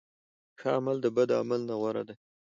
[0.59, 2.15] ښه عمل د بد عمل نه غوره دی.